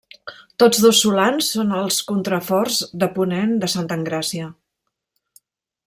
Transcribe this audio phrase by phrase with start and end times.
[0.61, 4.53] Tots dos solans són els contraforts de ponent de Santa Engràcia.